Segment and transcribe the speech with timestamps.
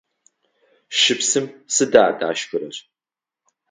[0.99, 1.45] Щыпсым
[1.75, 2.75] сыда дашхырэр?